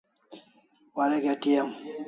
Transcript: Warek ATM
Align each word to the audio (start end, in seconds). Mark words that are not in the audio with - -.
Warek 0.95 1.25
ATM 1.33 1.67